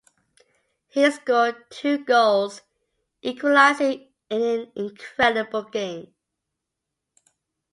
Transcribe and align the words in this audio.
He 0.87 1.11
scored 1.11 1.65
two 1.69 2.03
goals, 2.03 2.63
equalising 3.21 4.09
in 4.31 4.41
an 4.41 4.71
incredible 4.75 5.65
game. 5.65 6.15